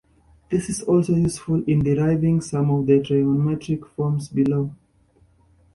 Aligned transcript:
This 0.49 0.67
is 0.67 0.81
also 0.81 1.13
useful 1.13 1.63
in 1.65 1.83
deriving 1.83 2.41
some 2.41 2.71
of 2.71 2.87
the 2.87 3.01
trigonometric 3.03 3.85
forms 3.85 4.29
below. 4.29 4.73